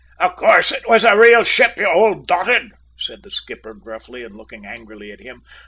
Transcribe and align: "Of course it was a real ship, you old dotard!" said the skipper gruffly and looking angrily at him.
"Of 0.19 0.35
course 0.35 0.71
it 0.71 0.89
was 0.89 1.03
a 1.03 1.15
real 1.15 1.43
ship, 1.43 1.77
you 1.77 1.87
old 1.87 2.25
dotard!" 2.25 2.71
said 2.97 3.21
the 3.21 3.29
skipper 3.29 3.75
gruffly 3.75 4.23
and 4.23 4.35
looking 4.35 4.65
angrily 4.65 5.11
at 5.11 5.19
him. 5.19 5.43